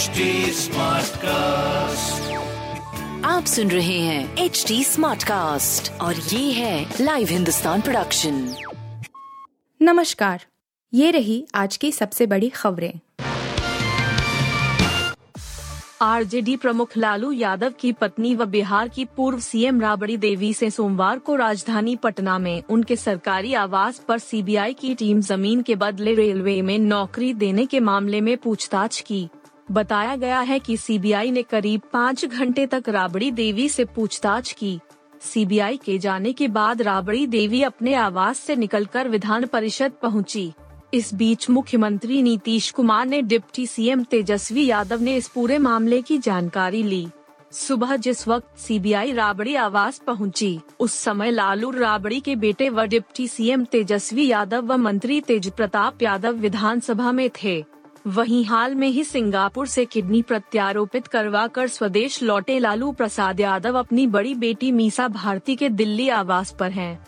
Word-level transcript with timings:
HD 0.00 0.20
cast 1.16 2.30
आप 3.24 3.44
सुन 3.44 3.70
रहे 3.70 3.98
हैं 3.98 4.36
एच 4.36 4.64
डी 4.68 4.84
स्मार्ट 4.84 5.22
कास्ट 5.22 5.90
और 6.00 6.14
ये 6.14 6.52
है 6.52 6.94
लाइव 7.00 7.28
हिंदुस्तान 7.28 7.80
प्रोडक्शन 7.80 8.54
नमस्कार 9.82 10.44
ये 10.94 11.10
रही 11.10 11.46
आज 11.54 11.76
की 11.76 11.92
सबसे 11.92 12.26
बड़ी 12.26 12.48
खबरें। 12.48 12.92
आरजेडी 16.02 16.56
प्रमुख 16.56 16.96
लालू 16.96 17.32
यादव 17.32 17.72
की 17.80 17.92
पत्नी 17.92 18.34
व 18.34 18.44
बिहार 18.44 18.88
की 18.88 19.04
पूर्व 19.04 19.40
सीएम 19.40 19.80
राबड़ी 19.80 20.16
देवी 20.16 20.54
से 20.54 20.70
सोमवार 20.70 21.18
को 21.18 21.34
राजधानी 21.36 21.96
पटना 21.96 22.38
में 22.38 22.62
उनके 22.70 22.96
सरकारी 22.96 23.54
आवास 23.54 23.98
पर 23.98 24.18
सीबीआई 24.18 24.72
की 24.72 24.94
टीम 24.94 25.20
ज़मीन 25.20 25.62
के 25.62 25.74
बदले 25.74 26.14
रेलवे 26.14 26.62
में 26.62 26.78
नौकरी 26.78 27.34
देने 27.34 27.66
के 27.66 27.80
मामले 27.80 28.20
में 28.20 28.36
पूछताछ 28.36 29.00
की। 29.00 29.28
बताया 29.70 30.16
गया 30.16 30.40
है 30.40 30.58
कि 30.58 30.76
सीबीआई 30.76 31.30
ने 31.30 31.42
करीब 31.42 31.80
पाँच 31.92 32.24
घंटे 32.24 32.66
तक 32.66 32.88
राबड़ी 32.88 33.30
देवी 33.30 33.68
से 33.68 33.84
पूछताछ 33.84 34.52
की। 34.52 34.78
सीबीआई 35.20 35.76
के 35.76 35.98
जाने 35.98 36.32
के 36.32 36.48
बाद 36.48 36.82
राबड़ी 36.82 37.26
देवी 37.26 37.62
अपने 37.62 37.94
आवास 37.94 38.38
से 38.38 38.56
निकलकर 38.56 39.08
विधान 39.08 39.46
परिषद 39.46 39.92
पहुँची। 40.02 40.52
इस 40.94 41.14
बीच 41.14 41.50
मुख्यमंत्री 41.50 42.22
नीतीश 42.22 42.70
कुमार 42.70 43.06
ने 43.06 43.22
डिप्टी 43.22 43.66
सीएम 43.66 44.02
तेजस्वी 44.02 44.66
यादव 44.66 45.00
ने 45.00 45.16
इस 45.16 45.28
पूरे 45.28 45.58
मामले 45.58 46.02
की 46.02 46.18
जानकारी 46.18 46.82
ली। 46.82 47.08
सुबह 47.52 47.96
जिस 47.96 48.28
वक्त 48.28 48.58
सीबीआई 48.58 49.12
राबड़ी 49.12 49.54
आवास 49.54 49.98
पहुँची, 49.98 50.60
उस 50.80 50.94
समय 50.94 51.30
लालू 51.30 51.70
राबड़ी 51.70 52.20
के 52.20 52.36
बेटे 52.36 52.68
व 52.68 52.84
डिप्टी 52.84 53.28
सीएम 53.28 53.64
तेजस्वी 53.64 54.26
यादव 54.26 54.66
व 54.66 54.76
मंत्री 54.76 55.20
तेज 55.20 55.50
प्रताप 55.50 56.02
यादव 56.02 56.32
विधानसभा 56.32 57.12
में 57.12 57.30
थे। 57.42 57.64
वहीं 58.06 58.44
हाल 58.44 58.74
में 58.74 58.88
ही 58.88 59.04
सिंगापुर 59.04 59.66
से 59.66 59.84
किडनी 59.84 60.22
प्रत्यारोपित 60.22 61.06
करवा 61.06 61.46
कर 61.46 61.68
स्वदेश 61.68 62.22
लौटे 62.22 62.58
लालू 62.58 62.92
प्रसाद 62.92 63.40
यादव 63.40 63.78
अपनी 63.78 64.06
बड़ी 64.06 64.34
बेटी 64.34 64.72
मीसा 64.72 65.08
भारती 65.08 65.56
के 65.56 65.68
दिल्ली 65.68 66.08
आवास 66.08 66.50
पर 66.50 66.70
हैं। 66.70 67.06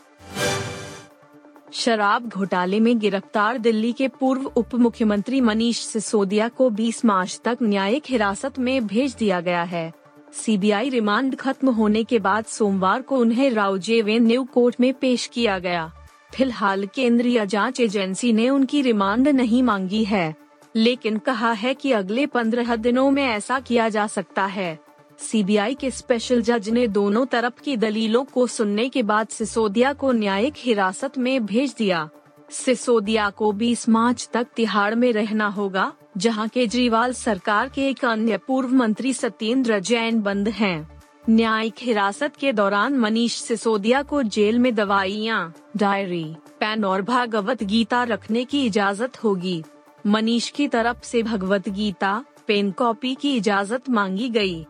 शराब 1.72 2.28
घोटाले 2.28 2.80
में 2.80 2.98
गिरफ़्तार 2.98 3.58
दिल्ली 3.58 3.92
के 3.92 4.08
पूर्व 4.08 4.44
उप 4.56 4.75
मुख्यमंत्री 4.75 5.41
मनीष 5.41 5.78
सिसोदिया 5.78 6.48
को 6.48 6.70
20 6.70 7.05
मार्च 7.05 7.41
तक 7.45 7.58
न्यायिक 7.62 8.02
हिरासत 8.08 8.58
में 8.58 8.86
भेज 8.86 9.14
दिया 9.14 9.41
गया 9.41 9.62
है। 9.62 9.92
सीबीआई 10.33 10.89
रिमांड 10.89 11.36
खत्म 11.36 11.69
होने 11.69 12.05
के 12.05 12.19
बाद 12.19 12.45
सोमवार 12.45 13.02
को 13.02 13.17
उन्हें 13.17 13.50
राउजे 13.50 14.19
न्यू 14.19 14.45
कोर्ट 14.45 14.77
में 14.80 14.95
पेश 14.95 15.27
किया 15.27 15.58
गया। 15.58 15.91
फ़िलहाल 16.34 16.86
केंद्रीय 16.86 17.47
जाँच 17.47 17.80
एजेंसी 17.80 18.33
ने 18.33 18.48
उनकी 18.50 18.83
रिमांड 18.83 19.28
नहीं 19.28 19.62
मांगी 19.62 20.05
है। 20.05 20.42
लेकिन 20.77 21.19
कहा 21.19 21.53
है 21.53 21.75
कि 21.75 21.92
अगले 21.92 22.27
पंद्रह 22.27 22.77
दिनों 22.77 23.11
में 23.11 23.25
ऐसा 23.25 23.61
किया 23.61 23.89
जा 23.89 24.06
सकता 24.06 24.47
है। 24.47 24.79
सीबीआई 25.19 25.75
के 25.75 25.91
स्पेशल 25.91 26.42
जज 26.42 26.69
ने 26.69 26.89
दोनों 26.89 27.27
तरफ़ 27.27 27.61
की 27.61 27.77
दलीलों 27.77 28.25
को 28.25 28.47
सुनने 28.47 28.89
के 28.89 29.03
बाद 29.03 29.29
सिसोदिया 29.29 29.92
को 29.92 30.12
न्यायिक 30.12 30.55
हिरासत 30.56 31.19
में 31.19 31.47
भेज 31.47 31.75
दिया। 31.79 32.09
सिसोदिया 32.51 33.31
को 33.31 33.53
20 33.53 33.89
मार्च 33.89 34.29
तक 34.33 34.47
तिहाड़ 34.56 34.95
में 34.95 35.12
रहना 35.12 35.47
होगा, 35.48 35.92
जहाँ 36.17 36.48
केजरीवाल 36.48 37.12
सरकार 37.12 37.69
के 37.69 37.89
एक 37.89 38.05
अन्य 38.05 38.36
पूर्व 38.36 38.75
मंत्री 38.75 39.12
सत्येंद्र 39.12 39.79
जैन 39.79 40.20
बंद 40.20 40.48
हैं। 40.48 41.03
न्यायिक 41.29 41.75
हिरासत 41.81 42.36
के 42.36 42.53
दौरान 42.53 42.97
मनीष 42.97 43.34
सिसोदिया 43.34 44.03
को 44.03 44.23
जेल 44.23 44.59
में 44.59 44.75
दवाइयाँ, 44.75 45.55
डायरी, 45.77 46.25
पेन 46.61 46.84
और 46.84 47.03
भागवत 47.03 47.62
गीता 47.62 48.05
रखने 48.05 48.45
की 48.45 48.67
इजाज़त 48.67 49.25
होगी। 49.25 49.62
मनीष 50.06 50.50
की 50.50 50.69
तरफ़ 50.69 51.03
से 51.03 51.22
भगवत 51.22 51.69
गीता, 51.69 52.25
पेन 52.47 52.70
कॉपी 52.70 53.14
की 53.14 53.36
इजाज़त 53.36 53.91
मांगी 53.91 54.28
गई। 54.28 54.67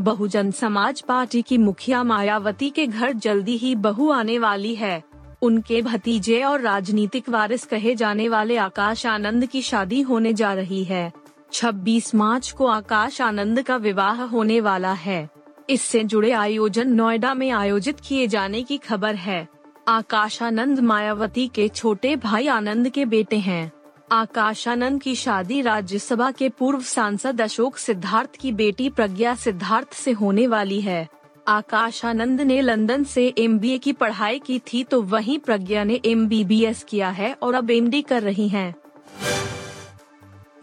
बहुजन 0.00 0.50
समाज 0.50 1.00
पार्टी 1.00 1.42
की 1.42 1.58
मुखिया 1.58 2.02
मायावती 2.02 2.70
के 2.70 2.86
घर 2.86 3.12
जल्दी 3.12 3.56
ही 3.56 3.74
बहु 3.74 4.10
आने 4.10 4.38
वाली 4.38 4.74
है। 4.74 5.04
उनके 5.42 5.82
भतीजे 5.82 6.42
और 6.42 6.60
राजनीतिक 6.60 7.28
वारिस 7.28 7.64
कहे 7.64 7.94
जाने 7.94 8.28
वाले 8.28 8.56
आकाश 8.56 9.06
आनंद 9.06 9.46
की 9.46 9.62
शादी 9.62 10.00
होने 10.00 10.32
जा 10.32 10.54
रही 10.54 10.84
है। 10.84 11.12
26 11.52 12.14
मार्च 12.14 12.50
को 12.50 12.66
आकाश 12.66 13.20
आनंद 13.20 13.62
का 13.62 13.76
विवाह 13.76 14.22
होने 14.22 14.60
वाला 14.60 14.92
है। 14.92 15.30
इससे 15.70 16.04
जुड़े 16.04 16.30
आयोजन 16.30 16.88
नोएडा 16.88 17.34
में 17.34 17.50
आयोजित 17.50 18.00
किए 18.00 18.26
जाने 18.26 18.62
की 18.62 18.76
खबर 18.76 19.14
है। 19.14 19.48
आकाश 19.88 20.42
आनंद 20.42 20.80
मायावती 20.80 21.46
के 21.48 21.66
छोटे 21.68 22.14
भाई 22.16 22.46
आनंद 22.46 22.88
के 22.88 23.04
बेटे 23.04 23.36
हैं। 23.36 23.72
आकाश 24.12 24.66
आनंद 24.68 25.00
की 25.02 25.14
शादी 25.14 25.60
राज्यसभा 25.62 26.30
के 26.30 26.48
पूर्व 26.48 26.80
सांसद 26.80 27.40
अशोक 27.40 27.76
सिद्धार्थ 27.76 28.36
की 28.36 28.52
बेटी 28.52 28.88
प्रज्ञा 28.90 29.34
सिद्धार्थ 29.34 29.92
से 29.94 30.12
होने 30.12 30.46
वाली 30.46 30.80
है। 30.80 31.08
आकाश 31.48 32.04
आनंद 32.04 32.40
ने 32.40 32.60
लंदन 32.60 33.04
से 33.04 33.34
एमबीए 33.38 33.78
की 33.78 33.92
पढ़ाई 33.92 34.38
की 34.38 34.58
थी 34.58 34.82
तो 34.84 35.00
वहीं 35.02 35.38
प्रज्ञा 35.38 35.84
ने 35.84 36.00
एमबीबीएस 36.04 36.84
किया 36.84 37.10
है 37.10 37.32
और 37.42 37.54
अब 37.54 37.70
एमडी 37.70 38.02
कर 38.02 38.22
रही 38.22 38.48
हैं। 38.48 38.74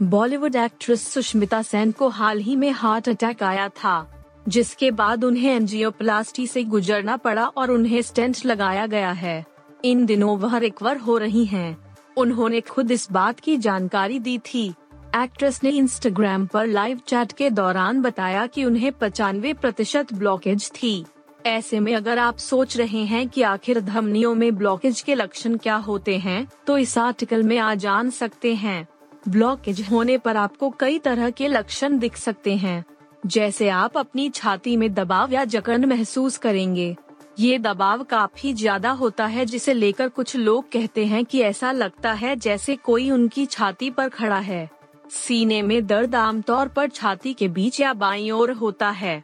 बॉलीवुड 0.04 0.56
एक्ट्रेस 0.56 1.08
सुष्मिता 1.08 1.62
सेन 1.62 1.92
को 1.92 2.10
हाल 2.10 2.40
ही 2.40 2.56
में 2.56 2.72
हार्ट 2.72 3.10
अटैक 3.10 3.44
आया 3.44 3.70
था। 3.70 4.23
जिसके 4.48 4.92
बाद 4.92 5.24
उन्हें 5.24 5.52
एंजियोप्लास्टी 5.52 6.48
से 6.48 6.64
गुजरना 6.64 7.18
पड़ा 7.18 7.46
और 7.48 7.72
उन्हें 7.72 8.02
स्टेंट 8.02 8.46
लगाया 8.46 8.86
गया 8.88 9.12
है। 9.12 9.46
इन 9.86 10.06
दिनों 10.06 10.38
वह 10.38 10.58
रिकवर 10.58 10.98
हो 10.98 11.18
रही 11.18 11.46
हैं। 11.46 11.78
उन्होंने 12.18 12.62
खुद 12.62 12.92
इस 12.92 13.12
बात 13.12 13.40
की 13.40 13.58
जानकारी 13.58 14.20
दी 14.20 14.38
थी। 14.46 14.68
एक्ट्रेस 15.16 15.60
ने 15.64 15.70
इंस्टाग्राम 15.70 16.46
पर 16.46 16.68
लाइव 16.68 17.00
चैट 17.08 17.32
के 17.32 17.50
दौरान 17.50 18.02
बताया 18.02 18.46
कि 18.48 18.64
उन्हें 18.66 18.92
पचानवे 18.92 19.54
प्रतिशत 19.54 20.14
ब्लॉकेज 20.14 20.72
थी। 20.74 21.06
ऐसे 21.46 21.80
में 21.80 21.94
अगर 21.96 22.20
आप 22.20 22.38
सोच 22.38 22.78
रहे 22.78 23.04
हैं 23.06 23.28
कि 23.30 23.42
आखिर 23.42 23.80
धमनियों 23.82 24.34
में 24.36 24.56
ब्लॉकेज 24.56 25.02
के 25.02 25.16
लक्षण 25.16 25.58
क्या 25.58 25.76
होते 25.76 26.18
हैं 26.18 26.48
तो 26.68 26.78
इस 26.78 26.98
आर्टिकल 26.98 27.44
में 27.44 27.58
आ 27.58 27.74
जान 27.76 28.10
सकते 28.10 28.54
हैं। 28.56 28.88
ब्लॉकेज 29.30 29.82
होने 29.92 30.18
पर 30.18 30.38
आपको 30.38 30.70
कई 30.70 31.00
तरह 31.00 31.30
के 31.30 31.48
लक्षण 31.48 31.98
दिख 32.00 32.18
सकते 32.18 32.56
हैं। 32.56 32.84
जैसे 33.26 33.70
आप 33.70 33.98
अपनी 33.98 34.30
छाती 34.30 34.78
में 34.78 34.94
दबाव 34.94 35.34
या 35.34 35.44
जकड़न 35.46 35.86
महसूस 35.86 36.38
करेंगे। 36.38 36.96
ये 37.40 37.60
दबाव 37.60 38.04
काफ़ी 38.04 38.54
ज़्यादा 38.54 38.92
होता 38.92 39.26
है, 39.26 39.46
जिसे 39.46 39.74
लेकर 39.74 40.10
कुछ 40.10 40.36
लोग 40.36 40.72
कहते 40.72 41.06
हैं 41.06 41.26
कि 41.26 41.42
ऐसा 41.42 41.72
लगता 41.72 42.14
है 42.14 42.36
जैसे 42.36 42.76
कोई 42.76 43.10
उनकी 43.12 43.46
छाती 43.46 43.90
पर 43.90 44.10
खड़ा 44.10 44.40
है। 44.40 44.70
सीने 45.12 45.62
में 45.62 45.86
दर्द 45.88 46.16
आमतौर 46.16 46.68
पर 46.68 46.90
छाती 46.90 47.34
के 47.34 47.48
बीच 47.48 47.80
या 47.80 47.94
बाई 47.94 48.30
ओर 48.30 48.52
होता 48.52 48.90
है। 48.90 49.24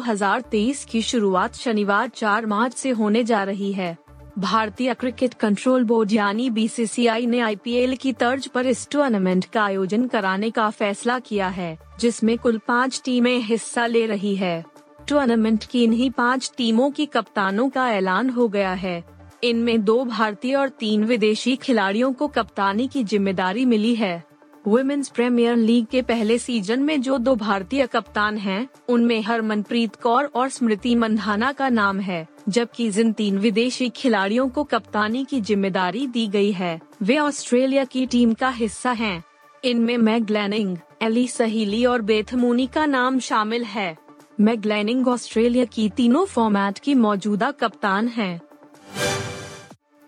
हज़ार 0.00 0.40
तेईस 0.40 0.84
की 0.84 1.02
शुरुआत 1.02 1.54
शनिवार 1.54 2.08
4 2.08 2.46
मार्च 2.46 2.74
से 2.74 2.90
होने 2.90 3.24
जा 3.24 3.42
रही 3.44 3.72
है। 3.72 3.96
भारतीय 4.38 4.92
क्रिकेट 4.94 5.34
कंट्रोल 5.34 5.82
बोर्ड 5.84 6.12
यानी 6.12 6.48
बीसीसीआई 6.50 7.26
ने 7.26 7.40
आईपीएल 7.40 7.94
की 7.96 8.12
तर्ज 8.12 8.46
पर 8.46 8.66
इस 8.66 8.88
टूर्नामेंट 8.90 9.44
का 9.44 9.64
आयोजन 9.64 10.06
कराने 10.06 10.50
का 10.50 10.68
फैसला 10.70 11.18
किया 11.18 11.48
है, 11.48 11.78
जिसमें 12.00 12.36
कुल 12.38 12.58
पाँच 12.58 13.00
टीमें 13.04 13.38
हिस्सा 13.38 13.86
ले 13.86 14.06
रही 14.06 14.34
है। 14.36 14.64
टूर्नामेंट 15.08 15.64
की 15.64 15.84
इन्हीं 15.84 16.10
पाँच 16.10 16.50
टीमों 16.56 16.90
की 16.90 17.06
कप्तानों 17.06 17.68
का 17.68 17.88
ऐलान 17.90 18.30
हो 18.30 18.48
गया 18.48 18.72
है। 18.72 19.02
इनमें 19.44 19.84
दो 19.84 20.04
भारतीय 20.04 20.54
और 20.54 20.68
तीन 20.70 21.04
विदेशी 21.04 21.56
खिलाड़ियों 21.56 22.12
को 22.12 22.28
कप्तानी 22.28 22.88
की 22.88 23.04
ज़िम्मेदारी 23.04 23.64
मिली 23.64 23.94
है। 23.94 24.22
वुमेन्स 24.64 25.08
प्रीमियर 25.08 25.56
लीग 25.56 25.86
के 25.86 26.00
पहले 26.02 26.38
सीज़न 26.38 26.82
में 26.82 27.00
जो 27.02 27.16
दो 27.18 27.34
भारतीय 27.36 27.86
कप्तान 27.86 28.36
हैं, 28.38 28.68
उनमें 28.88 29.22
हरमनप्रीत 29.22 29.96
कौर 29.96 30.24
और 30.26 30.48
स्मृति 30.48 30.94
मंधाना 30.94 31.50
का 31.52 31.68
नाम 31.68 32.00
है 32.00 32.26
जबकि 32.48 32.88
जिन 32.90 33.12
तीन 33.12 33.38
विदेशी 33.38 33.88
खिलाड़ियों 33.88 34.48
को 34.48 34.64
कप्तानी 34.64 35.24
की 35.24 35.40
ज़िम्मेदारी 35.40 36.06
दी 36.06 36.26
गई 36.28 36.52
है 36.52 36.80
वे 37.02 37.18
ऑस्ट्रेलिया 37.18 37.84
की 37.84 38.06
टीम 38.06 38.34
का 38.34 38.48
हिस्सा 38.50 38.92
हैं। 38.92 39.22
इनमें 39.64 39.96
मैगलैनिंग 39.98 40.76
एली 41.02 41.26
सहीली 41.28 41.84
और 41.84 42.02
बेथमूनी 42.02 42.66
का 42.66 42.86
नाम 42.86 43.18
शामिल 43.20 43.64
है 43.64 43.96
मैग्लैनिंग 44.40 45.08
ऑस्ट्रेलिया 45.08 45.64
की 45.64 45.88
तीनों 45.88 46.24
फॉर्मेट 46.26 46.78
की 46.78 46.94
मौजूदा 46.96 47.50
कप्तान 47.50 48.08
हैं। 48.08 48.40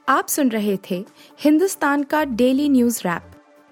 आप 0.08 0.28
सुन 0.28 0.49
रहे 0.49 0.78
थे 0.90 1.05
हिंदुस्तान 1.40 2.02
का 2.02 2.25
डेली 2.25 2.69
न्यूज़ 2.69 3.00
रैप 3.00 3.33